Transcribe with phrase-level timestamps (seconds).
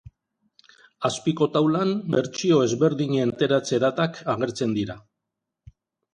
[1.09, 4.99] Azpiko taulan bertsio ezberdinen ateratze datak agertzen dira.